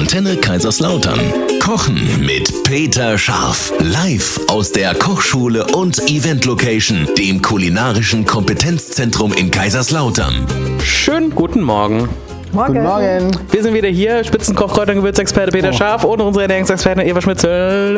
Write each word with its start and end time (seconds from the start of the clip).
Antenne 0.00 0.34
Kaiserslautern. 0.36 1.20
Kochen 1.62 2.00
mit 2.24 2.64
Peter 2.64 3.18
Scharf. 3.18 3.70
Live 3.80 4.40
aus 4.48 4.72
der 4.72 4.94
Kochschule 4.94 5.66
und 5.74 5.98
Event 6.08 6.46
Location, 6.46 7.06
dem 7.18 7.42
kulinarischen 7.42 8.24
Kompetenzzentrum 8.24 9.34
in 9.34 9.50
Kaiserslautern. 9.50 10.46
Schönen 10.82 11.34
guten 11.34 11.60
Morgen. 11.60 12.08
Morgen. 12.52 12.72
Guten 12.72 12.82
Morgen. 12.82 13.30
Wir 13.50 13.62
sind 13.62 13.74
wieder 13.74 13.90
hier, 13.90 14.24
Spitzenkoch, 14.24 14.72
Kräuter- 14.72 14.92
und 14.92 15.00
Gewürzexperte 15.00 15.52
Peter 15.52 15.68
Oh. 15.68 15.76
Scharf 15.76 16.04
und 16.04 16.18
unsere 16.22 16.44
Ernährungsexpertin 16.44 17.06
Eva 17.06 17.20
Schmitzel. 17.20 17.96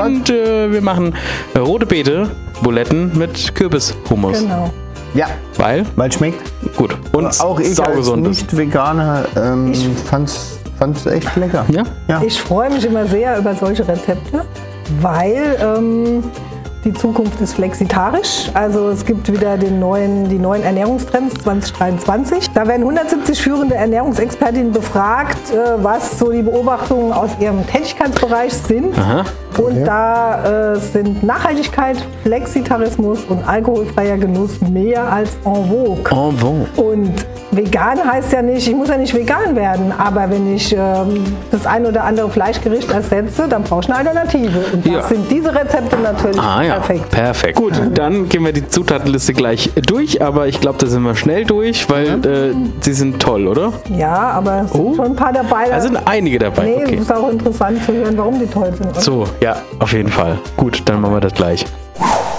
Und 0.00 0.30
äh, 0.30 0.70
wir 0.70 0.80
machen 0.80 1.12
rote 1.58 1.86
Beete, 1.86 2.30
Buletten 2.62 3.10
mit 3.18 3.52
Kürbishummus. 3.52 4.38
Genau. 4.42 4.72
Ja, 5.14 5.26
Weil, 5.56 5.84
weil 5.96 6.12
schmeckt. 6.12 6.40
gut, 6.76 6.94
und 7.12 7.40
Auch 7.40 7.58
ich 7.58 7.82
als. 7.82 8.14
Nicht-Veganer 8.14 9.24
ähm, 9.34 9.72
fand's, 10.78 11.02
fand's 11.02 11.06
echt 11.06 11.36
lecker. 11.36 11.64
Ja? 11.68 11.82
Ja. 12.08 12.22
Ich 12.24 12.40
freue 12.40 12.70
mich 12.70 12.84
immer 12.84 13.06
sehr 13.06 13.38
über 13.38 13.54
solche 13.54 13.86
Rezepte, 13.86 14.44
weil 15.00 15.56
ähm, 15.60 16.22
die 16.86 16.92
Zukunft 16.92 17.40
ist 17.40 17.54
flexitarisch. 17.54 18.48
Also 18.54 18.90
es 18.90 19.04
gibt 19.04 19.30
wieder 19.30 19.58
den 19.58 19.80
neuen, 19.80 20.28
die 20.28 20.38
neuen 20.38 20.62
Ernährungstrends 20.62 21.34
2023. 21.42 22.50
Da 22.50 22.68
werden 22.68 22.82
170 22.82 23.42
führende 23.42 23.74
Ernährungsexpertinnen 23.74 24.70
befragt, 24.70 25.50
äh, 25.50 25.82
was 25.82 26.18
so 26.18 26.30
die 26.30 26.42
Beobachtungen 26.42 27.12
aus 27.12 27.30
ihrem 27.40 27.66
Tätigkeitsbereich 27.66 28.52
sind. 28.52 28.96
Aha. 28.96 29.24
Und 29.58 29.84
da 29.84 30.74
äh, 30.74 30.78
sind 30.78 31.22
Nachhaltigkeit, 31.22 31.96
Flexitarismus 32.22 33.20
und 33.28 33.46
alkoholfreier 33.48 34.16
Genuss 34.18 34.60
mehr 34.60 35.10
als 35.10 35.30
en 35.44 35.54
vogue. 35.68 36.04
En 36.10 36.36
bon. 36.36 36.66
Und 36.76 37.12
vegan 37.52 37.98
heißt 38.04 38.32
ja 38.32 38.42
nicht, 38.42 38.68
ich 38.68 38.74
muss 38.74 38.88
ja 38.88 38.96
nicht 38.98 39.14
vegan 39.14 39.56
werden, 39.56 39.92
aber 39.96 40.28
wenn 40.30 40.54
ich 40.54 40.72
ähm, 40.74 41.24
das 41.50 41.66
ein 41.66 41.86
oder 41.86 42.04
andere 42.04 42.28
Fleischgericht 42.28 42.90
ersetze, 42.90 43.46
dann 43.48 43.62
brauche 43.62 43.80
ich 43.82 43.88
eine 43.88 43.98
Alternative. 43.98 44.58
Und 44.72 44.84
das 44.86 44.92
Ja. 44.92 45.02
sind 45.02 45.30
diese 45.30 45.54
Rezepte 45.54 45.96
natürlich 45.96 46.38
Ah 46.40 46.62
ja, 46.62 46.74
perfekt. 46.74 47.10
perfekt. 47.10 47.56
Gut, 47.56 47.72
dann 47.94 48.28
gehen 48.28 48.44
wir 48.44 48.52
die 48.52 48.66
Zutatenliste 48.68 49.32
gleich 49.32 49.70
durch, 49.86 50.20
aber 50.22 50.46
ich 50.48 50.60
glaube, 50.60 50.78
da 50.78 50.86
sind 50.86 51.02
wir 51.02 51.14
schnell 51.14 51.44
durch, 51.44 51.88
weil 51.88 52.06
äh, 52.26 52.54
sie 52.80 52.92
sind 52.92 53.20
toll, 53.22 53.46
oder? 53.48 53.72
Ja, 53.96 54.14
aber 54.30 54.62
es 54.66 54.72
Oh. 54.74 54.88
sind 54.88 54.96
schon 54.96 55.06
ein 55.06 55.16
paar 55.16 55.32
dabei. 55.32 55.68
Da 55.70 55.80
sind 55.80 55.98
einige 56.04 56.38
dabei. 56.38 56.64
nee, 56.64 56.74
Okay. 56.84 56.94
es 56.96 57.02
ist 57.02 57.12
auch 57.14 57.30
interessant 57.30 57.82
zu 57.84 57.92
hören, 57.94 58.18
warum 58.18 58.38
die 58.38 58.46
toll 58.46 58.72
sind. 58.76 58.94
So, 59.00 59.24
ja, 59.40 59.45
auf 59.78 59.92
jeden 59.92 60.08
Fall. 60.10 60.38
Gut, 60.56 60.82
dann 60.86 61.00
machen 61.00 61.14
wir 61.14 61.20
das 61.20 61.34
gleich. 61.34 61.64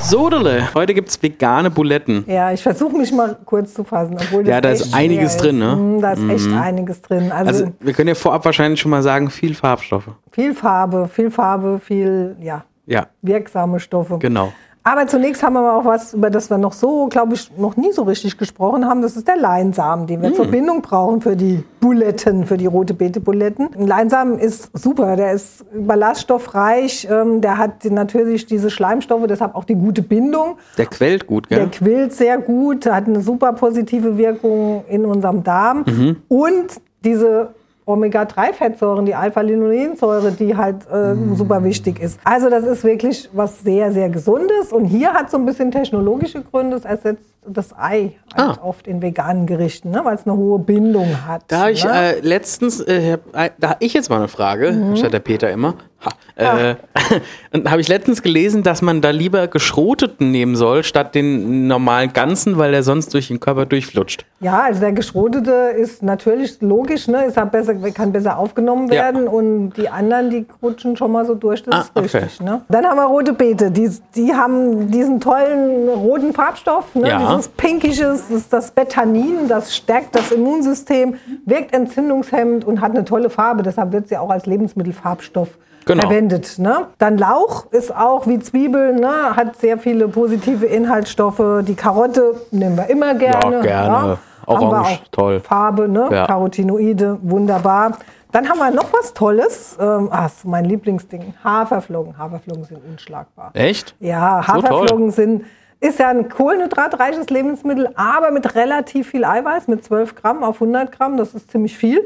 Sodele, 0.01 0.69
heute 0.73 0.93
gibt 0.93 1.09
es 1.09 1.21
vegane 1.21 1.69
Buletten. 1.69 2.23
Ja, 2.27 2.51
ich 2.51 2.61
versuche 2.63 2.95
mich 2.97 3.11
mal 3.11 3.35
kurz 3.45 3.73
zu 3.73 3.83
fassen. 3.83 4.15
Obwohl 4.19 4.43
das 4.43 4.51
Ja, 4.51 4.61
da 4.61 4.69
ist 4.69 4.93
einiges 4.93 5.33
schwer 5.33 5.41
drin, 5.41 5.57
ne? 5.59 5.71
Ist. 5.73 5.77
Mm, 5.79 6.01
Da 6.01 6.11
ist 6.13 6.29
echt 6.29 6.53
einiges 6.53 7.01
drin. 7.01 7.31
Also, 7.31 7.47
Also, 7.63 7.73
wir 7.79 7.93
können 7.93 8.09
ja 8.09 8.15
vorab 8.15 8.45
wahrscheinlich 8.45 8.79
schon 8.79 8.91
mal 8.91 9.01
sagen, 9.03 9.29
viel 9.29 9.53
Farbstoffe. 9.53 10.07
viel 10.31 10.53
Farbe, 10.53 11.09
viel 11.11 11.29
Farbe, 11.31 11.79
viel 11.83 12.35
ja, 12.41 12.63
Ja, 12.85 13.07
wirksame 13.21 13.79
Stoffe. 13.79 14.17
genau. 14.19 14.53
Aber 14.87 15.05
zunächst 15.05 15.43
haben 15.43 15.55
wir 15.55 15.73
auch 15.73 15.83
was, 15.83 16.13
über 16.13 16.29
das 16.29 16.49
wir 16.49 16.57
noch 16.57 16.71
so, 16.71 17.07
glaube 17.07 17.33
ich, 17.33 17.51
noch 17.57 17.75
nie 17.75 17.91
so 17.91 18.03
richtig 18.03 18.37
gesprochen 18.37 18.85
haben. 18.85 19.01
Das 19.01 19.17
ist 19.17 19.27
der 19.27 19.35
Leinsamen, 19.35 20.07
den 20.07 20.21
wir 20.21 20.33
zur 20.33 20.45
Bindung 20.47 20.81
brauchen 20.81 21.19
für 21.19 21.35
die 21.35 21.61
Buletten, 21.81 22.45
für 22.45 22.55
die 22.55 22.67
rote 22.67 22.93
Beete-Buletten. 22.93 23.71
Ein 23.77 23.85
Leinsamen 23.85 24.39
ist 24.39 24.69
super, 24.71 25.17
der 25.17 25.33
ist 25.33 25.65
ballaststoffreich, 25.77 27.05
ähm, 27.11 27.41
der 27.41 27.57
hat 27.57 27.83
natürlich 27.83 28.45
diese 28.45 28.69
Schleimstoffe, 28.69 29.27
deshalb 29.27 29.55
auch 29.55 29.65
die 29.65 29.75
gute 29.75 30.01
Bindung. 30.03 30.55
Der 30.77 30.85
quält 30.85 31.27
gut, 31.27 31.51
Der 31.51 31.59
gell? 31.59 31.69
quillt 31.69 32.13
sehr 32.13 32.37
gut, 32.37 32.85
hat 32.85 33.07
eine 33.07 33.19
super 33.19 33.51
positive 33.51 34.17
Wirkung 34.17 34.85
in 34.87 35.03
unserem 35.03 35.43
Darm. 35.43 35.83
Und 36.29 36.67
diese 37.03 37.49
Omega-3-Fettsäuren, 37.87 39.05
die 39.05 39.15
Alpha-Linolensäure, 39.15 40.33
die 40.33 40.55
halt 40.57 40.85
äh, 40.91 41.15
super 41.35 41.63
wichtig 41.63 42.01
ist. 42.01 42.19
Also 42.23 42.49
das 42.49 42.65
ist 42.65 42.83
wirklich 42.83 43.29
was 43.31 43.61
sehr, 43.61 43.93
sehr 43.93 44.09
Gesundes. 44.09 44.73
Und 44.73 44.85
hier 44.85 45.13
hat 45.13 45.31
so 45.31 45.37
ein 45.37 45.45
bisschen 45.45 45.71
technologische 45.71 46.41
Gründe. 46.43 46.75
Es 46.75 46.85
ersetzt 46.85 47.23
das 47.45 47.73
Ei 47.77 48.13
halt 48.35 48.59
Ah. 48.59 48.63
oft 48.63 48.87
in 48.87 49.01
veganen 49.01 49.45
Gerichten, 49.45 49.91
ne? 49.91 50.01
weil 50.03 50.15
es 50.15 50.25
eine 50.27 50.35
hohe 50.35 50.59
Bindung 50.59 51.25
hat. 51.27 51.43
Da 51.47 51.69
ich 51.69 51.83
ne? 51.83 52.15
äh, 52.15 52.19
letztens, 52.19 52.81
äh, 52.81 53.13
äh, 53.33 53.49
da 53.57 53.69
habe 53.69 53.77
ich 53.83 53.93
jetzt 53.93 54.09
mal 54.09 54.17
eine 54.17 54.27
Frage, 54.27 54.71
Mhm. 54.73 54.95
statt 54.97 55.13
der 55.13 55.19
Peter 55.19 55.49
immer. 55.49 55.75
Ha, 56.05 56.11
Ah. 56.39 56.59
äh, 56.71 56.75
und 57.53 57.65
da 57.65 57.71
habe 57.71 57.81
ich 57.81 57.87
letztens 57.87 58.21
gelesen, 58.21 58.61
dass 58.63 58.81
man 58.83 59.01
da 59.01 59.09
lieber 59.09 59.47
geschroteten 59.47 60.29
nehmen 60.29 60.55
soll, 60.55 60.83
statt 60.83 61.15
den 61.15 61.67
normalen 61.67 62.13
Ganzen, 62.13 62.57
weil 62.59 62.71
der 62.71 62.83
sonst 62.83 63.13
durch 63.15 63.29
den 63.29 63.39
Körper 63.39 63.65
durchflutscht. 63.65 64.23
Ja, 64.39 64.59
also 64.63 64.81
der 64.81 64.91
geschrotete 64.91 65.51
ist 65.75 66.03
natürlich 66.03 66.61
logisch, 66.61 67.07
ne? 67.07 67.25
ist 67.25 67.37
halt 67.37 67.51
besser, 67.51 67.73
kann 67.91 68.11
besser 68.11 68.37
aufgenommen 68.37 68.87
Ja. 68.91 69.05
werden 69.05 69.27
und 69.27 69.71
die 69.71 69.89
anderen, 69.89 70.29
die 70.29 70.45
rutschen 70.61 70.95
schon 70.97 71.11
mal 71.11 71.25
so 71.25 71.33
durch, 71.33 71.63
das 71.63 71.73
Ah, 71.73 71.79
ist 71.81 71.91
okay. 71.95 72.17
richtig. 72.25 72.41
Ne? 72.41 72.61
Dann 72.69 72.85
haben 72.85 72.97
wir 72.97 73.05
rote 73.05 73.33
Beete, 73.33 73.71
die, 73.71 73.89
die 74.15 74.33
haben 74.33 74.91
diesen 74.91 75.19
tollen 75.19 75.89
roten 75.89 76.33
Farbstoff, 76.33 76.93
ne? 76.93 77.07
Ja. 77.09 77.36
Dieses 77.37 77.49
pinkisches, 77.49 78.27
das 78.27 78.29
ist 78.31 78.53
das 78.53 78.71
Betanin, 78.71 79.47
das 79.47 79.75
stärkt 79.75 80.15
das 80.15 80.31
Immunsystem, 80.31 81.15
wirkt 81.45 81.73
entzündungshemmend 81.73 82.65
und 82.65 82.81
hat 82.81 82.91
eine 82.91 83.05
tolle 83.05 83.29
Farbe, 83.29 83.63
deshalb 83.63 83.91
wird 83.91 84.07
sie 84.09 84.17
auch 84.17 84.29
als 84.29 84.45
Lebensmittelfarbstoff 84.45 85.49
Genau. 85.85 86.01
verwendet. 86.01 86.59
Ne? 86.59 86.87
Dann 86.97 87.17
Lauch 87.17 87.67
ist 87.71 87.95
auch 87.95 88.27
wie 88.27 88.39
Zwiebeln, 88.39 88.97
ne? 88.99 89.35
hat 89.37 89.55
sehr 89.55 89.77
viele 89.77 90.09
positive 90.09 90.65
Inhaltsstoffe. 90.65 91.41
Die 91.61 91.75
Karotte 91.75 92.41
nehmen 92.51 92.75
wir 92.75 92.89
immer 92.89 93.13
gerne. 93.13 93.61
gerne. 93.61 93.93
Haben 93.97 94.17
Orange, 94.45 94.89
auch 94.89 95.07
toll. 95.11 95.39
Farbe, 95.39 95.87
ne? 95.87 96.09
Ja. 96.11 96.25
Carotinoide, 96.27 97.17
wunderbar. 97.21 97.97
Dann 98.33 98.49
haben 98.49 98.57
wir 98.59 98.71
noch 98.71 98.91
was 98.91 99.13
Tolles. 99.13 99.77
Ähm, 99.79 100.09
ist 100.25 100.43
mein 100.45 100.65
Lieblingsding. 100.65 101.33
Haferflocken. 101.43 102.17
Haferflocken 102.17 102.65
sind 102.65 102.79
unschlagbar. 102.91 103.51
Echt? 103.53 103.95
Ja, 104.01 104.41
So. 104.45 104.53
Haferflocken 104.53 105.11
sind, 105.11 105.45
ist 105.79 105.99
ja 105.99 106.09
ein 106.09 106.27
kohlenhydratreiches 106.29 107.29
Lebensmittel, 107.29 107.89
aber 107.95 108.31
mit 108.31 108.55
relativ 108.55 109.09
viel 109.09 109.23
Eiweiß, 109.23 109.67
mit 109.67 109.83
12 109.83 110.15
Gramm 110.15 110.43
auf 110.43 110.55
100 110.55 110.91
Gramm. 110.91 111.17
Das 111.17 111.33
ist 111.33 111.51
ziemlich 111.51 111.77
viel. 111.77 112.01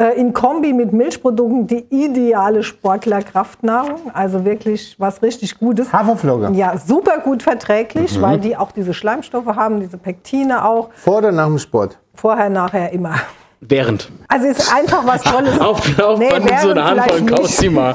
Äh, 0.00 0.20
In 0.20 0.32
Kombi 0.32 0.72
mit 0.72 0.92
Milchprodukten 0.92 1.66
die 1.66 1.86
ideale 1.90 2.62
Sportlerkraftnahrung. 2.62 4.10
Also 4.14 4.44
wirklich 4.44 4.94
was 4.98 5.22
richtig 5.22 5.58
Gutes. 5.58 5.92
Haferflocken. 5.92 6.54
Ja, 6.54 6.76
super 6.76 7.18
gut 7.18 7.42
verträglich, 7.42 8.16
Mhm. 8.16 8.22
weil 8.22 8.38
die 8.38 8.56
auch 8.56 8.70
diese 8.72 8.94
Schleimstoffe 8.94 9.46
haben, 9.46 9.80
diese 9.80 9.98
Pektine 9.98 10.64
auch. 10.64 10.90
Vor 10.94 11.18
oder 11.18 11.32
nach 11.32 11.46
dem 11.46 11.58
Sport? 11.58 11.98
Vorher, 12.14 12.48
nachher 12.50 12.92
immer. 12.92 13.14
Während. 13.60 14.10
Also 14.28 14.46
ist 14.46 14.72
einfach 14.72 15.04
was 15.06 15.22
Tolles. 15.22 15.60
Auf, 15.60 15.98
auf 15.98 16.18
Nee, 16.18 16.28
so 16.62 16.70
eine 16.70 16.84
Handvoll 16.84 17.26
kaufst 17.26 17.58
sie 17.58 17.68
mal. 17.68 17.94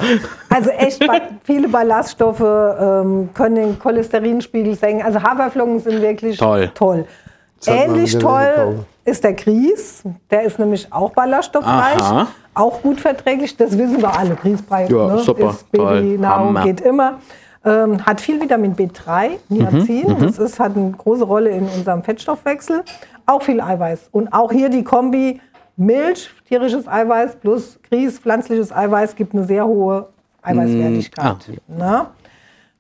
Also 0.50 0.70
echt 0.72 1.04
viele 1.44 1.70
Ballaststoffe 1.70 2.42
ähm, 2.42 3.30
können 3.34 3.56
den 3.56 3.80
Cholesterinspiegel 3.80 4.76
senken. 4.76 5.06
Also 5.06 5.22
Haferflocken 5.24 5.80
sind 5.80 6.02
wirklich 6.02 6.38
Toll. 6.38 6.70
toll. 6.76 7.06
Ähnlich 7.66 8.18
toll 8.18 8.86
ist 9.06 9.24
der 9.24 9.34
Grieß. 9.34 10.04
Der 10.30 10.44
ist 10.44 10.60
nämlich 10.60 10.92
auch 10.92 11.12
ballaststoffreich. 11.12 11.98
Aha. 11.98 12.28
Auch 12.54 12.82
gut 12.82 13.00
verträglich. 13.00 13.56
Das 13.58 13.78
wissen 13.78 14.02
wir 14.02 14.18
alle. 14.18 14.36
Grießbrei 14.36 14.88
Ja, 14.88 15.08
ne? 15.08 15.20
super, 15.20 15.50
ist 15.52 15.72
Babynahrung, 15.72 16.62
geht 16.64 16.82
immer. 16.82 17.20
Ähm, 17.66 18.06
hat 18.06 18.20
viel 18.20 18.42
Vitamin 18.42 18.76
B3, 18.76 19.30
Niacin. 19.48 20.10
Mhm, 20.10 20.20
Das 20.20 20.38
ist, 20.38 20.60
hat 20.60 20.76
eine 20.76 20.92
große 20.92 21.24
Rolle 21.24 21.50
in 21.52 21.66
unserem 21.70 22.04
Fettstoffwechsel. 22.04 22.84
Auch 23.26 23.42
viel 23.42 23.62
Eiweiß. 23.62 24.10
Und 24.12 24.34
auch 24.34 24.52
hier 24.52 24.68
die 24.68 24.84
Kombi 24.84 25.40
Milch, 25.76 26.30
tierisches 26.48 26.88
Eiweiß 26.88 27.38
plus 27.38 27.80
Grieß, 27.90 28.20
pflanzliches 28.20 28.72
Eiweiß 28.72 29.16
gibt 29.16 29.34
eine 29.34 29.44
sehr 29.46 29.66
hohe 29.66 30.08
Eiweißwertigkeit. 30.44 31.26
ah, 31.26 31.38
Na? 31.68 32.12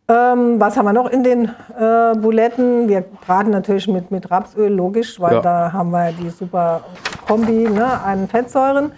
Ähm, 0.07 0.59
was 0.59 0.75
haben 0.77 0.85
wir 0.85 0.93
noch 0.93 1.09
in 1.09 1.23
den 1.23 1.45
äh, 1.79 2.13
Buletten? 2.17 2.89
Wir 2.89 3.01
braten 3.01 3.51
natürlich 3.51 3.87
mit, 3.87 4.11
mit 4.11 4.29
Rapsöl, 4.29 4.71
logisch, 4.71 5.19
weil 5.19 5.35
Ja. 5.35 5.41
da 5.41 5.73
haben 5.73 5.91
wir 5.91 6.11
die 6.11 6.29
super 6.29 6.81
Kombi 7.25 7.69
ne, 7.69 7.85
an 8.03 8.27
Fettsäuren. 8.27 8.91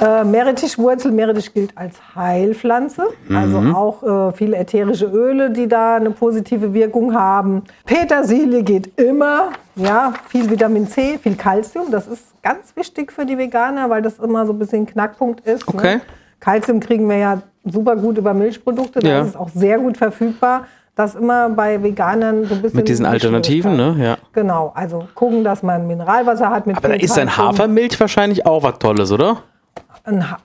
Äh, 0.00 0.24
Meerrettichwurzel, 0.24 1.12
Meerrettich 1.12 1.54
gilt 1.54 1.76
als 1.78 1.96
Heilpflanze, 2.16 3.04
also 3.32 3.58
auch 3.74 4.02
äh, 4.02 4.32
viele 4.32 4.56
ätherische 4.56 5.06
Öle, 5.06 5.50
die 5.50 5.68
da 5.68 5.96
eine 5.96 6.10
positive 6.10 6.74
Wirkung 6.74 7.14
haben. 7.14 7.62
Petersilie 7.86 8.64
geht 8.64 8.98
immer, 9.00 9.50
ja, 9.76 10.12
viel 10.28 10.50
Vitamin 10.50 10.88
C, 10.88 11.18
viel 11.22 11.36
Kalzium, 11.36 11.92
das 11.92 12.08
ist 12.08 12.24
ganz 12.42 12.74
wichtig 12.74 13.12
für 13.12 13.24
die 13.24 13.38
Veganer, 13.38 13.88
weil 13.88 14.02
das 14.02 14.18
immer 14.18 14.44
so 14.46 14.52
ein 14.52 14.58
bisschen 14.58 14.84
Knackpunkt 14.84 15.46
ist. 15.46 15.66
Okay. 15.68 15.96
Ne? 15.96 16.00
Kalzium 16.40 16.80
kriegen 16.80 17.08
wir 17.08 17.16
ja 17.16 17.42
super 17.64 17.94
gut 17.94 18.18
über 18.18 18.34
Milchprodukte, 18.34 18.98
Ja. 19.06 19.20
ist 19.22 19.28
es 19.28 19.36
auch 19.36 19.48
sehr 19.48 19.78
gut 19.78 19.96
verfügbar. 19.96 20.66
Das 20.96 21.14
immer 21.16 21.48
bei 21.50 21.82
Veganern 21.82 22.44
so 22.46 22.54
ein 22.54 22.62
bisschen. 22.62 22.76
Mit 22.78 22.88
diesen 22.88 23.04
die 23.04 23.10
Alternativen, 23.10 23.74
Schwierigkeit. 23.74 23.98
ne? 23.98 24.04
Ja. 24.04 24.16
Genau, 24.32 24.72
also 24.76 25.08
gucken, 25.14 25.42
dass 25.42 25.62
man 25.62 25.86
Mineralwasser 25.88 26.50
hat 26.50 26.66
mit 26.68 26.76
Aber 26.76 26.88
da 26.88 26.94
ist 26.94 27.14
Kalzium. 27.16 27.36
Hafermilch 27.36 27.98
wahrscheinlich 27.98 28.44
auch 28.46 28.62
was 28.62 28.78
Tolles, 28.78 29.10
oder? 29.10 29.38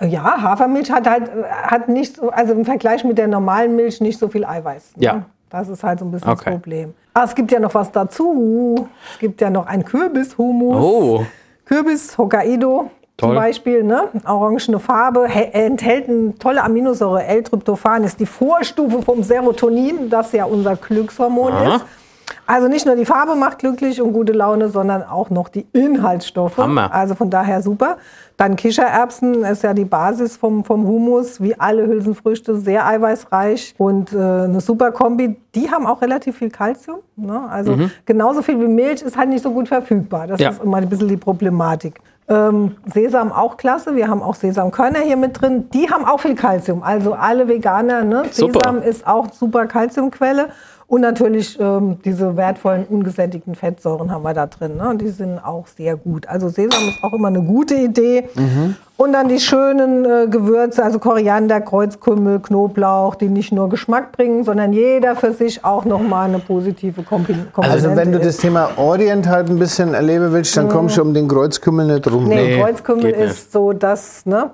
Ja, 0.07 0.41
Hafermilch 0.41 0.89
hat 0.91 1.07
halt 1.09 1.29
hat 1.63 1.89
nicht 1.89 2.15
so, 2.15 2.29
also 2.29 2.53
im 2.53 2.63
Vergleich 2.65 3.03
mit 3.03 3.17
der 3.17 3.27
normalen 3.27 3.75
Milch 3.75 3.99
nicht 3.99 4.17
so 4.17 4.29
viel 4.29 4.45
Eiweiß. 4.45 4.91
ne? 4.95 5.03
Ja. 5.03 5.21
Das 5.49 5.67
ist 5.67 5.83
halt 5.83 5.99
so 5.99 6.05
ein 6.05 6.11
bisschen 6.11 6.29
Okay. 6.29 6.43
das 6.45 6.53
Problem. 6.53 6.93
Aber 7.13 7.25
es 7.25 7.35
gibt 7.35 7.51
ja 7.51 7.59
noch 7.59 7.73
was 7.73 7.91
dazu. 7.91 8.87
Es 9.11 9.19
gibt 9.19 9.41
ja 9.41 9.49
noch 9.49 9.65
ein 9.65 9.83
Kürbishummus. 9.83 10.77
Oh. 10.79 11.25
Kürbis 11.65 12.17
Hokkaido. 12.17 12.89
zum 13.17 13.29
Toll. 13.29 13.35
Beispiel, 13.35 13.83
ne? 13.83 14.03
orangene 14.25 14.79
Farbe, 14.79 15.25
enthält 15.25 16.07
eine 16.07 16.37
tolle 16.37 16.63
Aminosäure. 16.63 17.25
L-Tryptophan 17.25 18.05
ist 18.05 18.19
die 18.19 18.25
Vorstufe 18.25 19.01
vom 19.01 19.23
Serotonin, 19.23 20.09
das 20.09 20.31
ja 20.31 20.45
unser 20.45 20.77
Glückshormon 20.77 21.51
Aha. 21.51 21.75
ist. 21.75 21.85
Also 22.45 22.67
nicht 22.67 22.85
nur 22.85 22.95
die 22.95 23.05
Farbe 23.05 23.35
macht 23.35 23.59
glücklich 23.59 24.01
und 24.01 24.13
gute 24.13 24.33
Laune, 24.33 24.69
sondern 24.69 25.03
auch 25.03 25.29
noch 25.29 25.49
die 25.49 25.67
Inhaltsstoffe. 25.73 26.57
Hammer. 26.57 26.93
Also 26.93 27.15
von 27.15 27.29
daher 27.29 27.61
super. 27.61 27.97
Dann 28.37 28.55
Kichererbsen 28.55 29.43
ist 29.43 29.63
ja 29.63 29.73
die 29.73 29.85
Basis 29.85 30.37
vom, 30.37 30.63
vom 30.63 30.87
Humus, 30.87 31.41
wie 31.41 31.59
alle 31.59 31.85
Hülsenfrüchte, 31.85 32.57
sehr 32.57 32.85
eiweißreich 32.87 33.75
und 33.77 34.13
äh, 34.13 34.17
eine 34.17 34.61
super 34.61 34.91
Kombi. 34.91 35.35
Die 35.55 35.69
haben 35.69 35.85
auch 35.85 36.01
relativ 36.01 36.37
viel 36.37 36.49
Kalzium. 36.49 36.99
Ne? 37.17 37.41
Also 37.49 37.77
genauso 38.05 38.41
viel 38.41 38.59
wie 38.59 38.67
Milch 38.67 39.01
ist 39.01 39.17
halt 39.17 39.29
nicht 39.29 39.43
so 39.43 39.51
gut 39.51 39.67
verfügbar. 39.67 40.27
Das 40.27 40.39
Ja. 40.39 40.49
ist 40.51 40.63
immer 40.63 40.77
ein 40.77 40.87
bisschen 40.89 41.09
die 41.09 41.17
Problematik. 41.17 41.99
Ähm, 42.29 42.75
Sesam 42.85 43.31
auch 43.31 43.57
klasse. 43.57 43.95
Wir 43.95 44.07
haben 44.07 44.21
auch 44.21 44.35
Sesamkörner 44.35 44.99
hier 44.99 45.17
mit 45.17 45.41
drin. 45.41 45.67
Die 45.73 45.89
haben 45.89 46.05
auch 46.05 46.19
viel 46.19 46.35
Kalzium. 46.35 46.83
Also 46.83 47.13
alle 47.13 47.47
Veganer, 47.47 48.03
ne? 48.03 48.23
Sesam 48.31 48.81
ist 48.83 49.05
auch 49.07 49.33
super 49.33 49.65
Kalziumquelle. 49.65 50.49
Und 50.89 51.01
natürlich 51.01 51.55
ähm, 51.61 51.99
diese 52.03 52.35
wertvollen 52.35 52.85
ungesättigten 52.89 53.53
Fettsäuren 53.53 54.09
haben 54.11 54.23
wir 54.23 54.33
da 54.33 54.47
drin. 54.47 54.75
Ne? 54.77 54.97
Die 54.99 55.09
sind 55.09 55.37
auch 55.37 55.67
sehr 55.77 55.95
gut. 55.95 56.27
Also 56.27 56.49
Sesam 56.49 56.89
ist 56.89 57.03
auch 57.03 57.13
immer 57.13 57.27
eine 57.27 57.43
gute 57.43 57.75
Idee. 57.75 58.27
Und 58.97 59.13
dann 59.13 59.29
die 59.29 59.39
schönen 59.39 60.03
äh, 60.03 60.25
Gewürze, 60.27 60.83
also 60.83 60.97
Koriander, 60.97 61.61
Kreuzkümmel, 61.61 62.39
Knoblauch, 62.39 63.13
die 63.13 63.29
nicht 63.29 63.51
nur 63.51 63.69
Geschmack 63.69 64.11
bringen, 64.13 64.43
sondern 64.43 64.73
jeder 64.73 65.15
für 65.15 65.31
sich 65.31 65.63
auch 65.63 65.85
nochmal 65.85 66.27
eine 66.27 66.39
positive 66.39 67.03
Komponente 67.03 67.51
Also 67.61 67.95
wenn 67.95 68.11
du 68.11 68.17
ist. 68.17 68.25
das 68.25 68.37
Thema 68.37 68.71
Orient 68.77 69.27
halt 69.27 69.47
ein 69.49 69.59
bisschen 69.59 69.93
erleben 69.93 70.33
willst, 70.33 70.57
dann 70.57 70.69
kommst 70.69 70.97
du 70.97 71.03
um 71.03 71.13
den 71.13 71.27
Kreuzkümmel 71.27 71.85
nicht 71.85 72.11
rum. 72.11 72.27
Nee, 72.27 72.55
Nee, 72.55 72.61
Kreuzkümmel 72.63 73.03
geht 73.03 73.17
nicht. 73.19 73.29
ist 73.29 73.51
so 73.51 73.73
das, 73.73 74.25
ne? 74.25 74.49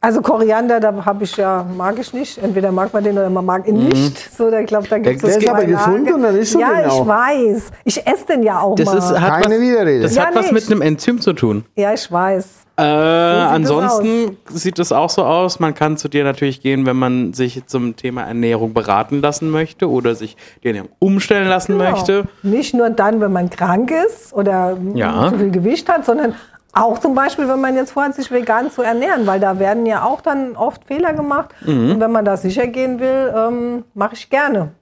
Also 0.00 0.20
Koriander, 0.20 0.78
da 0.78 1.04
habe 1.04 1.24
ich 1.24 1.36
ja, 1.36 1.64
mag 1.76 1.98
ich 1.98 2.12
nicht. 2.12 2.38
Entweder 2.38 2.70
mag 2.70 2.92
man 2.92 3.02
den 3.02 3.16
oder 3.16 3.30
man 3.30 3.44
mag 3.44 3.66
ihn 3.66 3.88
nicht. 3.88 4.36
So, 4.36 4.50
da 4.50 4.62
glaube 4.62 4.86
da 4.88 4.98
gibt 4.98 5.22
Der 5.22 5.30
es 5.30 5.36
ist 5.38 5.48
aber 5.48 5.64
gesund 5.64 6.12
und 6.12 6.22
dann 6.22 6.36
isst 6.36 6.54
du 6.54 6.60
Ja, 6.60 6.74
den 6.74 6.86
ich 6.86 6.92
auch. 6.92 7.06
weiß. 7.06 7.70
Ich 7.84 8.06
esse 8.06 8.26
den 8.26 8.42
ja 8.42 8.60
auch 8.60 8.74
Das 8.76 8.86
mal. 8.86 8.98
ist, 8.98 9.10
hat 9.20 9.42
Keine 9.42 9.54
was, 9.56 9.60
Widerrede. 9.62 10.02
Das 10.02 10.14
Ja, 10.14 10.26
hat 10.26 10.34
was 10.36 10.52
mit 10.52 10.66
einem 10.70 10.82
Enzym 10.82 11.20
zu 11.20 11.32
tun. 11.32 11.64
ja, 11.76 11.92
ich 11.94 12.10
weiß. 12.12 12.44
Äh, 12.78 12.82
das 12.82 13.50
ansonsten 13.52 14.36
sieht 14.50 14.78
es 14.78 14.92
auch 14.92 15.08
so 15.08 15.24
aus. 15.24 15.60
Man 15.60 15.74
kann 15.74 15.96
zu 15.96 16.08
dir 16.08 16.24
natürlich 16.24 16.60
gehen, 16.60 16.84
wenn 16.84 16.96
man 16.96 17.32
sich 17.32 17.64
zum 17.66 17.96
Thema 17.96 18.24
Ernährung 18.24 18.74
beraten 18.74 19.22
lassen 19.22 19.48
möchte 19.50 19.88
oder 19.90 20.14
sich 20.14 20.36
die 20.62 20.68
Ernährung 20.68 20.90
umstellen 20.98 21.48
lassen 21.48 21.78
möchte. 21.78 22.26
Genau. 22.42 22.54
Nicht 22.56 22.74
nur 22.74 22.90
dann, 22.90 23.20
wenn 23.22 23.32
man 23.32 23.48
krank 23.48 23.90
ist 24.06 24.34
oder 24.34 24.76
Ja. 24.94 25.30
zu 25.30 25.38
viel 25.38 25.50
Gewicht 25.50 25.88
hat, 25.88 26.04
sondern 26.04 26.34
auch 26.76 26.98
zum 26.98 27.14
Beispiel, 27.14 27.48
wenn 27.48 27.60
man 27.60 27.74
jetzt 27.74 27.92
vorhat, 27.92 28.14
sich 28.14 28.30
vegan 28.30 28.70
zu 28.70 28.82
ernähren, 28.82 29.26
weil 29.26 29.40
da 29.40 29.58
werden 29.58 29.86
ja 29.86 30.02
auch 30.04 30.20
dann 30.20 30.56
oft 30.56 30.84
Fehler 30.84 31.14
gemacht. 31.14 31.50
Mhm. 31.64 31.92
Und 31.92 32.00
wenn 32.00 32.12
man 32.12 32.24
da 32.24 32.36
sicher 32.36 32.66
gehen 32.66 33.00
will, 33.00 33.32
ähm, 33.34 33.84
mache 33.94 34.14
ich 34.14 34.28
gerne. 34.28 34.72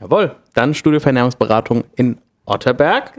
Jawohl. 0.00 0.34
Dann 0.54 0.74
Studio 0.74 0.98
für 0.98 1.10
Ernährungsberatung 1.10 1.84
in 1.94 2.18
Otterberg. 2.46 3.12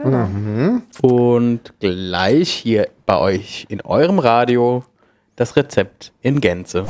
Und 1.00 1.60
gleich 1.80 2.50
hier 2.50 2.88
bei 3.06 3.18
euch 3.18 3.66
in 3.68 3.80
eurem 3.82 4.18
Radio 4.18 4.84
das 5.36 5.56
Rezept 5.56 6.12
in 6.20 6.40
Gänze. 6.40 6.84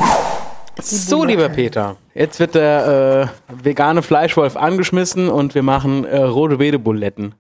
So, 0.81 1.25
lieber 1.25 1.50
Peter, 1.50 1.97
jetzt 2.15 2.41
wird 2.41 2.55
der 2.55 3.31
äh, 3.50 3.65
vegane 3.65 4.03
Fleischwolf 4.03 4.56
angeschmissen 4.56 5.29
und 5.29 5.55
wir 5.55 5.62
machen 5.62 6.05
äh, 6.05 6.17
rote 6.17 6.56
Beete-Buletten. 6.56 7.35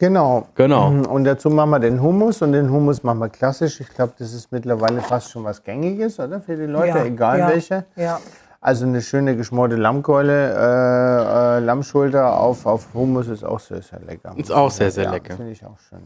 Genau. 0.00 0.46
Genau. 0.54 0.88
Und 0.88 1.24
dazu 1.24 1.50
machen 1.50 1.70
wir 1.70 1.78
den 1.78 2.00
Hummus 2.00 2.40
und 2.40 2.52
den 2.52 2.70
Hummus 2.70 3.02
machen 3.02 3.18
wir 3.18 3.28
klassisch. 3.28 3.80
Ich 3.80 3.90
glaube, 3.90 4.14
das 4.18 4.32
ist 4.32 4.50
mittlerweile 4.50 5.02
fast 5.02 5.30
schon 5.30 5.44
was 5.44 5.62
Gängiges, 5.62 6.18
oder? 6.18 6.40
Für 6.40 6.56
die 6.56 6.64
Leute, 6.64 6.98
Ja, 6.98 7.04
egal 7.04 7.38
ja, 7.38 7.48
welche. 7.48 7.84
Ja. 7.96 8.18
Also 8.62 8.86
eine 8.86 9.02
schöne 9.02 9.36
geschmorte 9.36 9.76
Lammkeule, 9.76 10.54
äh, 10.54 11.58
äh, 11.58 11.58
Lammschulter 11.60 12.40
auf, 12.40 12.64
auf 12.64 12.88
Hummus 12.94 13.28
ist 13.28 13.44
auch 13.44 13.60
sehr, 13.60 13.82
sehr 13.82 14.00
lecker. 14.00 14.32
Ist 14.38 14.50
auch 14.50 14.70
sehr, 14.70 14.90
sehr 14.90 15.04
ja, 15.04 15.10
lecker. 15.10 15.36
Finde 15.36 15.52
ich 15.52 15.62
auch 15.66 15.78
schön, 15.78 16.00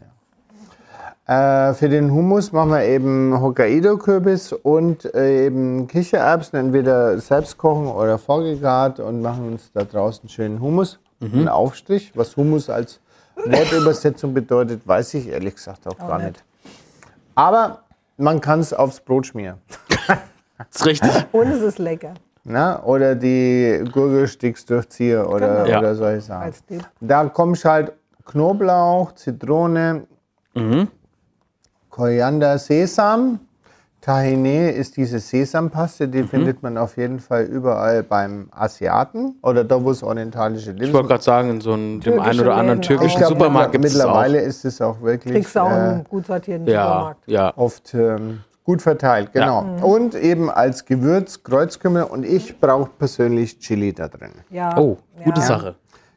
ja. 1.27 1.71
Äh, 1.71 1.75
für 1.75 1.89
den 1.89 2.11
Hummus 2.11 2.51
machen 2.51 2.71
wir 2.71 2.85
eben 2.85 3.41
Hokkaido-Kürbis 3.41 4.53
und 4.55 5.15
äh, 5.15 5.47
eben 5.47 5.87
Kichererbsen, 5.87 6.59
entweder 6.59 7.19
selbst 7.21 7.59
kochen 7.59 7.87
oder 7.87 8.19
vorgegart 8.19 8.99
und 8.99 9.23
machen 9.23 9.53
uns 9.53 9.71
da 9.73 9.85
draußen 9.85 10.29
schönen 10.29 10.61
Hummus, 10.61 10.99
einen 11.21 11.49
Aufstrich. 11.49 12.13
Was 12.17 12.37
Hummus 12.37 12.69
als 12.69 13.01
Wortübersetzung 13.37 14.33
bedeutet, 14.35 14.87
weiß 14.87 15.15
ich 15.15 15.29
ehrlich 15.29 15.55
gesagt 15.57 15.87
auch, 15.87 15.99
gar 15.99 16.19
nicht. 16.19 16.43
Aber 17.35 17.83
man 18.17 18.41
kann 18.41 18.61
es 18.61 18.73
aufs 18.73 19.01
Brot 19.01 19.27
schmieren. 19.27 19.59
ist 20.71 20.87
richtig. 20.87 21.11
Und 21.33 21.49
es 21.49 21.61
ist 21.63 21.79
lecker. 21.79 22.15
Na, 22.45 22.83
oder 22.85 23.15
die 23.15 23.83
Gurkelsticks 23.91 24.65
durchziehe 24.67 25.27
oder, 25.27 25.65
Genau. 25.65 25.67
Ja. 25.71 25.79
oder 25.79 25.95
solche 25.95 26.21
Sachen. 26.21 26.53
Da 27.01 27.25
kommst 27.29 27.65
halt 27.65 27.93
Knoblauch, 28.27 29.13
Zitrone, 29.13 30.07
Koriander, 31.91 32.59
Sesam. 32.59 33.41
Tahine 34.05 34.71
ist 34.71 34.99
diese 34.99 35.19
Sesampaste, 35.19 36.09
die 36.09 36.25
findet 36.25 36.63
man 36.63 36.77
auf 36.77 36.99
jeden 36.99 37.21
Fall 37.21 37.45
überall 37.45 38.03
beim 38.03 38.49
Asiaten 38.51 39.37
oder 39.41 39.65
da, 39.65 39.83
wo 39.83 39.91
es 39.93 40.03
orientalische 40.03 40.73
Ich 40.73 40.79
Lebensmittel 40.79 40.95
wollte 40.95 41.09
gerade 41.09 41.23
sagen, 41.25 41.51
in 41.51 41.61
so 41.63 41.73
einem, 41.73 42.01
dem 42.01 42.21
einen 42.21 42.41
oder 42.41 42.55
anderen 42.55 42.81
Läden 42.81 42.83
türkischen 42.83 43.15
auch. 43.15 43.29
glaub, 43.29 43.31
Supermarkt 43.31 43.73
gibt 43.73 43.85
es 43.87 43.95
auch. 43.95 44.05
Mittlerweile 44.05 44.41
ist 44.41 44.65
es 44.67 44.83
auch 44.83 45.01
wirklich 45.01 45.33
Kriegst 45.33 45.57
du 45.57 45.61
auch 45.61 45.71
äh, 45.71 45.73
einen 45.73 46.05
gut 46.05 46.27
sortierten 46.27 46.67
Ja, 46.67 46.85
Supermarkt. 46.87 47.29
ja. 47.29 47.53
oft 47.57 47.95
ähm, 47.95 48.41
gut 48.63 48.83
verteilt. 48.83 49.33
Genau. 49.33 49.65
Und 49.81 50.15
eben 50.15 50.51
als 50.51 50.85
Gewürz 50.85 51.43
Kreuzkümmel 51.43 52.03
und 52.03 52.25
ich 52.27 52.61
brauche 52.61 52.91
persönlich 52.99 53.59
Chili 53.59 53.95
da 53.95 54.09
drin. 54.09 54.33
Ja. 54.51 54.77
Oh, 54.77 54.99
gute 55.25 55.41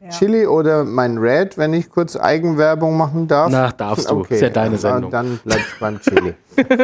Ja. 0.00 0.10
Chili 0.10 0.46
oder 0.46 0.84
mein 0.84 1.18
Red, 1.18 1.58
wenn 1.58 1.74
ich 1.74 1.90
kurz 1.90 2.14
Eigenwerbung 2.16 2.96
machen 2.96 3.26
darf? 3.26 3.50
Na, 3.50 3.72
darfst 3.72 4.08
du. 4.08 4.22
Ist 4.22 4.40
ja 4.40 4.48
deine 4.48 4.72
na, 4.72 4.78
Sendung. 4.78 5.10
Dann 5.10 5.40
bleibst 5.44 5.80
beim 5.80 6.00
Chili. 6.00 6.34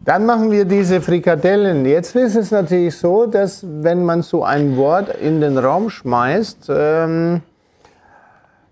dann 0.00 0.26
machen 0.26 0.52
wir 0.52 0.64
diese 0.64 1.00
Frikadellen. 1.00 1.84
Jetzt 1.86 2.14
ist 2.14 2.36
es 2.36 2.52
natürlich 2.52 2.96
so, 2.96 3.26
dass 3.26 3.64
wenn 3.68 4.04
man 4.04 4.22
so 4.22 4.44
ein 4.44 4.76
Wort 4.76 5.08
in 5.20 5.40
den 5.40 5.58
Raum 5.58 5.90
schmeißt, 5.90 6.68
ähm, 6.70 7.42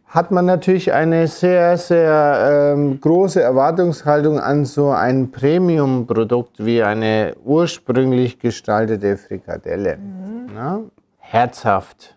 hat 0.07 0.31
man 0.31 0.47
natürlich 0.47 0.93
eine 0.93 1.27
sehr, 1.27 1.77
sehr 1.77 2.75
ähm, 2.77 3.01
große 3.01 3.43
Erwartungshaltung 3.43 4.39
an 4.39 4.65
so 4.65 4.91
ein 4.91 5.33
Premium-Produkt 5.33 6.65
wie 6.65 6.85
eine 6.85 7.35
ursprünglich 7.45 8.39
gestaltete 8.39 9.17
Frikadelle. 9.17 9.99
Ja? 10.55 10.83
Herzhaft, 11.27 12.15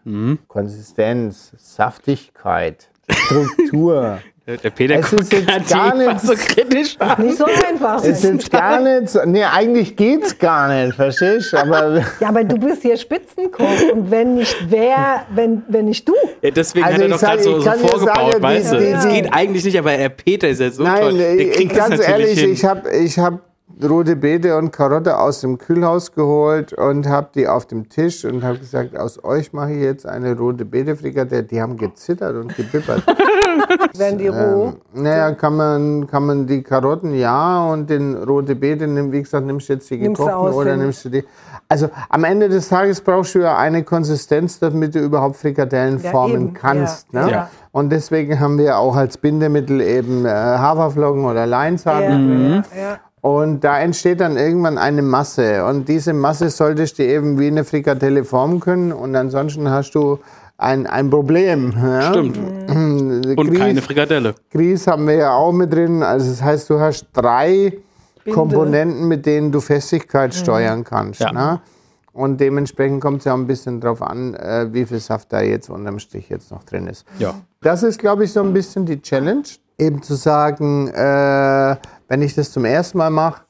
Konsistenz, 0.48 1.52
Saftigkeit, 1.58 2.90
Struktur. 3.10 4.20
Der 4.48 4.70
Peter 4.70 4.96
Es 4.96 5.12
ist 5.12 5.34
jetzt 5.34 5.70
gar 5.70 5.94
nicht- 5.94 6.22
so 6.22 6.34
kritisch 6.34 6.96
an. 7.00 7.22
Nicht 7.26 7.38
so 7.38 7.44
einfach. 7.44 8.02
Es 8.02 8.24
ist 8.24 8.50
gar 8.52 8.80
nicht 8.80 9.10
so, 9.10 9.20
nee, 9.26 9.44
eigentlich 9.44 9.94
geht's 9.98 10.38
gar 10.40 10.70
nicht, 10.70 10.96
verstehst 10.96 11.52
du? 11.52 11.58
Aber 11.58 11.98
ja, 12.22 12.30
aber 12.30 12.46
du 12.46 12.58
bist 12.58 12.82
hier 12.82 12.96
Spitzenkoch 12.96 13.66
und 13.92 14.10
wenn 14.10 14.36
nicht 14.36 14.56
wer, 14.70 15.26
wenn, 15.36 15.64
wenn 15.68 15.86
nicht 15.86 16.08
du. 16.08 16.14
Ja, 16.42 16.52
deswegen 16.52 16.86
Also 16.86 16.96
hat 16.96 17.02
er 17.04 17.10
doch 17.10 17.18
sag- 17.20 17.30
gerade 17.32 17.44
so, 17.44 17.60
so 17.60 17.62
vorgebaut, 17.88 18.16
sagen, 18.16 18.32
die- 18.38 18.42
weißt 18.44 18.72
du? 18.74 18.78
die- 18.80 18.86
Es 18.86 19.04
die- 19.06 19.10
geht 19.22 19.34
eigentlich 19.34 19.66
nicht, 19.66 19.78
aber 19.80 19.98
der 19.98 20.10
Peter 20.10 20.48
ist 20.48 20.62
jetzt 20.62 20.78
so 20.78 20.84
Nein, 20.84 21.02
toll. 21.02 21.18
Der 21.18 21.50
kriegt 21.52 21.72
das 21.72 21.78
ganz 21.78 21.90
natürlich 21.90 22.10
ehrlich, 22.10 22.40
hin. 22.40 22.54
ich 22.54 22.64
habe 22.64 22.90
ich 22.96 23.20
hab 23.20 23.42
rote 23.84 24.16
Beete 24.16 24.58
und 24.58 24.72
Karotte 24.72 25.18
aus 25.20 25.42
dem 25.42 25.58
Kühlhaus 25.58 26.12
geholt 26.14 26.74
und 26.74 27.08
habe 27.08 27.30
die 27.36 27.48
auf 27.48 27.66
dem 27.66 27.90
Tisch 27.90 28.26
und 28.26 28.44
habe 28.44 28.58
gesagt, 28.60 28.98
aus 28.98 29.24
euch 29.24 29.54
mache 29.54 29.74
ich 29.74 29.82
jetzt 29.82 30.06
eine 30.06 30.38
rote 30.38 30.66
Beete 30.66 30.96
Frikadelle. 30.96 31.44
Die 31.44 31.62
haben 31.62 31.78
gezittert 31.78 32.36
und 32.36 32.56
gebibbert. 32.56 33.04
Werden 33.98 34.18
die 34.18 34.28
roh. 34.28 34.74
naja, 34.94 35.32
kann 35.32 35.56
man, 35.56 36.08
kann 36.08 36.26
man 36.26 36.48
die 36.48 36.62
Karotten 36.64 37.14
ja 37.16 37.66
und 37.72 37.90
den 37.90 38.16
rote 38.16 38.56
Beete, 38.56 38.88
nimm, 38.88 39.12
wie 39.12 39.22
gesagt, 39.22 39.46
nimmst 39.46 39.70
du 39.70 39.74
jetzt 39.74 39.90
die 39.90 39.98
Nimmst 39.98 40.20
gekochten 40.20 40.48
aus 40.50 40.56
oder 40.56 40.76
nimmst 40.78 41.06
du 41.06 41.10
die. 41.10 41.24
Also 41.70 41.90
am 42.10 42.24
Ende 42.24 42.50
des 42.50 42.70
Tages 42.70 43.02
brauchst 43.02 43.36
du 43.36 43.40
ja 43.40 43.58
eine 43.58 43.84
Konsistenz, 43.84 44.60
damit 44.60 44.96
du 44.96 45.00
überhaupt 45.00 45.36
Frikadellen 45.38 46.00
Ja, 46.02 46.12
formen 46.12 46.36
eben. 46.36 46.54
kannst. 46.54 47.08
Ja, 47.12 47.26
Ne? 47.26 47.32
ja. 47.32 47.50
Und 47.72 47.90
deswegen 47.92 48.40
haben 48.40 48.58
wir 48.58 48.78
auch 48.78 48.96
als 48.96 49.18
Bindemittel 49.18 49.82
eben 49.82 50.26
äh, 50.26 50.30
Haferflocken 50.30 51.26
oder 51.26 51.46
Leinsamen. 51.46 52.64
Ja, 52.76 52.82
ja. 52.82 52.98
Und 53.28 53.60
da 53.62 53.78
entsteht 53.82 54.22
dann 54.22 54.38
irgendwann 54.38 54.78
eine 54.78 55.02
Masse. 55.02 55.66
Und 55.66 55.90
diese 55.90 56.14
Masse 56.14 56.50
solltest 56.50 56.98
du 56.98 57.04
eben 57.04 57.38
wie 57.38 57.48
eine 57.48 57.66
Frikadelle 57.66 58.24
formen 58.24 58.62
können. 58.62 58.94
Und 58.94 59.18
ansonsten 59.18 59.70
hast 59.70 59.92
du 59.96 60.20
ein, 60.58 60.88
ein 60.88 61.10
Problem. 61.10 61.74
Ja? 61.76 62.14
Stimmt. 62.14 62.38
Mhm. 62.70 63.34
Und 63.36 63.50
Grieß- 63.50 63.58
keine 63.58 63.82
Frikadelle. 63.82 64.34
Grieß 64.52 64.88
haben 64.88 65.06
wir 65.08 65.16
ja 65.16 65.36
auch 65.36 65.52
mit 65.52 65.74
drin. 65.74 66.04
Also 66.04 66.30
das 66.30 66.42
heißt, 66.42 66.70
du 66.70 66.80
hast 66.80 67.08
drei 67.12 67.74
Komponenten, 68.32 69.10
mit 69.10 69.26
denen 69.26 69.52
du 69.52 69.60
Festigkeit 69.60 70.34
steuern 70.34 70.86
kannst. 70.86 71.20
Ja. 71.20 71.34
Ne? 71.34 71.60
Und 72.14 72.40
dementsprechend 72.40 73.02
kommt 73.02 73.20
es 73.20 73.26
ja 73.26 73.34
auch 73.34 73.38
ein 73.38 73.46
bisschen 73.46 73.82
drauf 73.82 74.02
an, 74.02 74.36
äh, 74.36 74.68
wie 74.72 74.86
viel 74.86 75.00
Saft 75.00 75.34
da 75.34 75.42
jetzt 75.42 75.70
unterm 75.70 76.00
Strich 76.00 76.30
jetzt 76.30 76.50
noch 76.50 76.64
drin 76.64 76.88
ist. 76.88 77.06
Ja. 77.20 77.36
Das 77.60 77.84
ist, 77.84 78.00
glaube 78.00 78.24
ich, 78.24 78.32
so 78.32 78.42
ein 78.42 78.54
bisschen 78.54 78.86
die 78.86 79.02
Challenge. 79.02 79.44
Eben 79.78 80.02
zu 80.02 80.16
sagen, 80.16 80.88
äh, 80.90 81.76
wenn 82.08 82.22
ich 82.22 82.36
das 82.36 82.52
zum 82.52 82.66
ersten 82.66 82.98
Mal 82.98 83.10
mache, 83.10 83.47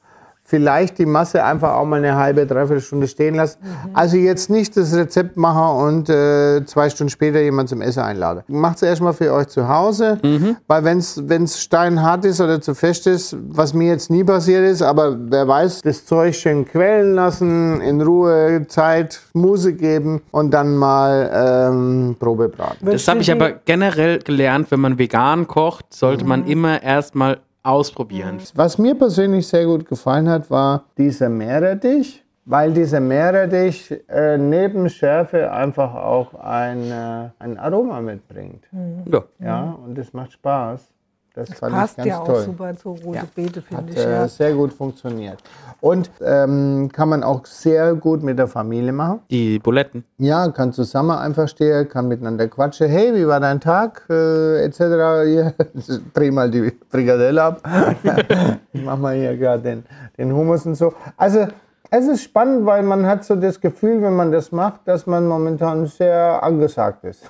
vielleicht 0.48 0.96
die 0.98 1.04
Masse 1.04 1.44
einfach 1.44 1.74
auch 1.74 1.84
mal 1.84 1.96
eine 1.96 2.16
halbe, 2.16 2.46
dreiviertel 2.46 2.80
Stunde 2.80 3.06
stehen 3.06 3.34
lassen. 3.34 3.58
Also 3.92 4.16
jetzt 4.16 4.48
nicht 4.48 4.78
das 4.78 4.94
Rezept 4.94 5.36
machen 5.36 5.86
und 5.86 6.08
äh, 6.08 6.64
zwei 6.64 6.88
Stunden 6.88 7.10
später 7.10 7.40
jemand 7.40 7.68
zum 7.68 7.82
Essen 7.82 8.00
einladen. 8.00 8.42
Macht 8.48 8.76
es 8.76 8.82
erstmal 8.82 9.12
für 9.12 9.30
euch 9.34 9.48
zu 9.48 9.68
Hause, 9.68 10.18
weil 10.66 10.84
wenn 10.84 10.98
es 11.42 11.62
steinhart 11.62 12.24
ist 12.24 12.40
oder 12.40 12.62
zu 12.62 12.74
fest 12.74 13.06
ist, 13.06 13.36
was 13.50 13.74
mir 13.74 13.88
jetzt 13.88 14.10
nie 14.10 14.24
passiert 14.24 14.64
ist, 14.64 14.80
aber 14.80 15.16
wer 15.18 15.46
weiß, 15.46 15.82
das 15.82 16.06
Zeug 16.06 16.34
schön 16.34 16.64
quellen 16.66 17.14
lassen, 17.14 17.82
in 17.82 18.00
Ruhe 18.00 18.64
Zeit, 18.68 19.20
Musik 19.34 19.78
geben 19.78 20.22
und 20.30 20.52
dann 20.52 20.76
mal 20.76 21.30
ähm, 21.70 22.16
Probe 22.18 22.48
braten. 22.48 22.90
Das 22.90 23.06
habe 23.06 23.20
ich 23.20 23.30
aber 23.30 23.52
generell 23.52 24.20
gelernt, 24.20 24.70
wenn 24.70 24.80
man 24.80 24.98
vegan 24.98 25.46
kocht, 25.46 25.92
sollte 25.92 26.24
man 26.24 26.46
immer 26.46 26.82
erstmal 26.82 27.38
ausprobieren. 27.62 28.38
Was 28.54 28.78
mir 28.78 28.94
persönlich 28.94 29.46
sehr 29.46 29.66
gut 29.66 29.86
gefallen 29.86 30.28
hat, 30.28 30.50
war 30.50 30.84
dieser 30.96 31.28
Meerrettich, 31.28 32.24
weil 32.44 32.72
dieser 32.72 33.00
Meerrettich 33.00 33.94
äh, 34.08 34.38
neben 34.38 34.88
Schärfe 34.88 35.52
einfach 35.52 35.94
auch 35.94 36.34
ein, 36.34 36.90
äh, 36.90 37.28
ein 37.38 37.58
Aroma 37.58 38.00
mitbringt. 38.00 38.64
Ja. 39.10 39.24
Ja, 39.38 39.78
und 39.84 39.96
das 39.96 40.12
macht 40.12 40.32
Spaß. 40.32 40.88
Das, 41.34 41.50
fand 41.54 41.72
Passt 41.74 41.92
ich 41.92 41.96
ganz 41.98 42.08
ja 42.08 42.18
auch 42.20 42.26
toll. 42.26 42.42
super 42.44 42.76
zu 42.76 42.90
rote 42.90 43.22
Beete, 43.34 43.62
finde 43.62 43.82
Hat 43.82 43.90
ich. 43.90 43.96
äh, 43.98 44.10
Ja. 44.10 44.28
sehr 44.28 44.52
gut 44.54 44.72
funktioniert. 44.72 45.38
Und 45.80 46.10
ähm, 46.20 46.88
kann 46.92 47.08
man 47.10 47.22
auch 47.22 47.46
sehr 47.46 47.94
gut 47.94 48.22
mit 48.24 48.38
der 48.38 48.48
Familie 48.48 48.92
machen. 48.92 49.20
Die 49.30 49.58
Buletten. 49.60 50.04
Ja, 50.18 50.48
kann 50.48 50.72
zusammen 50.72 51.12
einfach 51.12 51.46
stehen, 51.48 51.88
kann 51.88 52.08
miteinander 52.08 52.48
quatschen. 52.48 52.88
Hey, 52.88 53.14
wie 53.14 53.26
war 53.26 53.38
dein 53.38 53.60
Tag? 53.60 54.02
Äh, 54.10 54.64
etc. 54.64 54.78
Hier, 55.24 55.54
dreh 56.14 56.30
mal 56.32 56.50
die 56.50 56.72
Frikadelle 56.90 57.42
ab. 57.42 57.62
ich 58.72 58.82
mach 58.82 58.98
mal 58.98 59.14
hier 59.14 59.36
gerade 59.36 59.62
den, 59.62 59.84
den 60.16 60.32
Hummus 60.34 60.66
und 60.66 60.74
so. 60.74 60.92
Also, 61.16 61.46
es 61.90 62.06
ist 62.08 62.22
spannend, 62.22 62.66
weil 62.66 62.82
man 62.82 63.06
hat 63.06 63.24
so 63.24 63.36
das 63.36 63.60
Gefühl, 63.60 64.02
wenn 64.02 64.14
man 64.16 64.32
das 64.32 64.50
macht, 64.52 64.80
dass 64.86 65.06
man 65.06 65.26
momentan 65.26 65.86
sehr 65.86 66.42
angesagt 66.42 67.04
ist. 67.04 67.22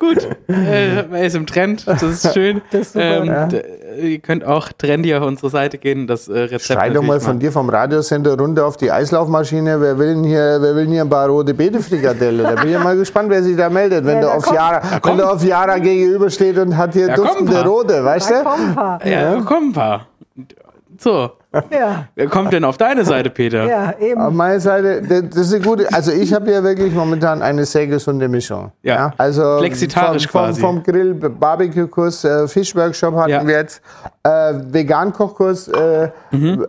Gut, 0.00 0.28
äh, 0.48 0.96
er 0.96 1.24
ist 1.26 1.36
im 1.36 1.46
Trend, 1.46 1.86
das 1.86 2.02
ist 2.02 2.32
schön. 2.34 2.60
Das 2.72 2.80
ist 2.82 2.92
super, 2.94 3.18
ähm, 3.18 3.24
ja. 3.26 3.46
d- 3.46 3.62
Ihr 4.02 4.18
könnt 4.18 4.44
auch 4.44 4.70
trendy 4.72 5.14
auf 5.14 5.24
unsere 5.24 5.48
Seite 5.48 5.78
gehen, 5.78 6.08
das 6.08 6.26
äh, 6.28 6.38
Rezept. 6.40 6.62
Schrei 6.64 6.90
doch 6.90 7.02
mal 7.02 7.20
von 7.20 7.38
dir 7.38 7.52
vom 7.52 7.70
Radiosender 7.70 8.36
runter 8.36 8.66
auf 8.66 8.76
die 8.76 8.90
Eislaufmaschine. 8.90 9.80
Wer 9.80 9.96
will 9.96 10.14
denn 10.14 10.24
hier, 10.24 10.58
wer 10.60 10.74
will 10.74 10.84
denn 10.84 10.92
hier 10.92 11.02
ein 11.02 11.08
paar 11.08 11.28
rote 11.28 11.54
Beete-Frikadelle? 11.54 12.42
Da 12.42 12.50
bin 12.56 12.66
ich 12.66 12.72
ja 12.72 12.80
mal 12.80 12.96
gespannt, 12.96 13.30
wer 13.30 13.42
sich 13.44 13.56
da 13.56 13.70
meldet, 13.70 14.04
wenn, 14.04 14.16
Ja, 14.16 14.20
der 14.22 14.28
da 14.30 14.36
auf 14.36 14.42
kommt- 14.44 14.56
Yara, 14.56 14.82
wenn 15.04 15.16
der 15.18 15.32
auf 15.32 15.44
Yara 15.44 15.78
gegenübersteht 15.78 16.58
und 16.58 16.76
hat 16.76 16.92
hier 16.92 17.06
Da 17.06 17.14
duftende 17.14 17.64
rote, 17.64 18.04
weißt 18.04 18.30
Da 18.30 18.38
du? 18.42 18.44
kommen 18.50 18.68
ein 18.70 18.74
paar. 18.74 19.06
Ja, 19.06 19.40
komm, 19.46 19.68
ein 19.68 19.72
paar. 19.72 20.06
So, 20.98 21.30
Ja, 21.70 22.08
wer 22.14 22.26
kommt 22.28 22.52
denn 22.52 22.64
auf 22.64 22.76
deine 22.76 23.04
Seite, 23.04 23.30
Peter? 23.30 23.64
ja, 23.66 23.94
eben. 23.98 24.20
Auf 24.20 24.32
meiner 24.32 24.60
Seite, 24.60 25.02
das 25.02 25.36
ist 25.36 25.54
eine 25.54 25.64
gute, 25.64 25.92
also 25.92 26.12
ich 26.12 26.32
habe 26.34 26.50
ja 26.50 26.62
wirklich 26.62 26.92
momentan 26.92 27.42
eine 27.42 27.64
sehr 27.64 27.86
gesunde 27.86 28.28
Mischung. 28.28 28.72
Ja. 28.82 29.12
also 29.16 29.58
Flexitarisch 29.58 30.26
vom, 30.28 30.32
vom, 30.32 30.48
quasi. 30.48 30.60
Vom 30.60 30.82
Grill, 30.82 31.14
Barbecue-Kurs, 31.14 32.24
äh, 32.24 32.48
Fischworkshop 32.48 33.14
hatten 33.16 33.30
Ja. 33.30 33.46
wir 33.46 33.54
jetzt, 33.56 33.80
äh, 34.22 34.54
Vegan-Kochkurs, 34.70 35.68
äh, 35.68 36.10
Mhm. 36.30 36.66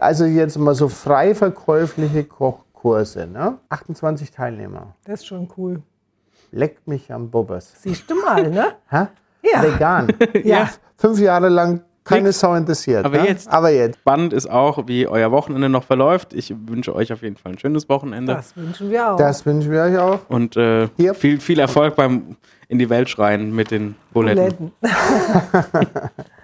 also 0.00 0.24
jetzt 0.24 0.58
mal 0.58 0.74
so 0.74 0.88
frei 0.88 1.34
verkäufliche 1.34 2.24
Kochkurse, 2.24 3.26
ne? 3.26 3.58
28 3.68 4.30
Teilnehmer. 4.30 4.94
Das 5.04 5.20
ist 5.20 5.26
schon 5.26 5.48
cool. 5.56 5.82
Leckt 6.52 6.88
mich 6.88 7.12
am 7.12 7.30
Bobbers. 7.30 7.72
Siehst 7.80 8.10
du 8.10 8.14
mal, 8.20 8.48
ne? 8.50 8.64
Hä? 8.88 9.06
Ja. 9.42 9.62
Vegan. 9.62 10.08
Ja. 10.44 10.68
Fünf 10.96 11.18
Jahre 11.18 11.48
lang 11.48 11.80
keine 12.04 12.28
Nix. 12.28 12.40
Sau 12.40 12.54
interessiert. 12.54 13.04
Aber 13.04 13.18
ne? 13.18 13.28
jetzt. 13.28 13.48
Aber 13.48 13.70
jetzt. 13.70 13.98
Spannend 13.98 14.32
ist 14.32 14.50
auch, 14.50 14.86
wie 14.86 15.06
euer 15.06 15.30
Wochenende 15.30 15.68
noch 15.68 15.84
verläuft. 15.84 16.32
Ich 16.32 16.54
wünsche 16.66 16.94
euch 16.94 17.12
auf 17.12 17.22
jeden 17.22 17.36
Fall 17.36 17.52
ein 17.52 17.58
schönes 17.58 17.88
Wochenende. 17.88 18.34
Das 18.34 18.56
wünschen 18.56 18.90
wir 18.90 19.12
auch. 19.12 19.16
Das 19.16 19.44
wünschen 19.44 19.70
wir 19.70 19.82
euch 19.82 19.98
auch. 19.98 20.20
Und 20.28 20.56
äh, 20.56 20.88
Hier. 20.96 21.14
viel, 21.14 21.40
viel 21.40 21.58
Erfolg 21.58 21.96
beim 21.96 22.36
in 22.68 22.78
die 22.78 22.88
Welt 22.88 23.10
schreien 23.10 23.54
mit 23.54 23.70
den 23.70 23.96
Buletten. 24.12 24.72
Buletten. 24.80 26.10